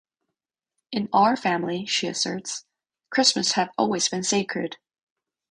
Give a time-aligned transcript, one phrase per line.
[0.91, 2.65] "In our family," she asserts,
[3.11, 4.77] "Christmas had always been sacred.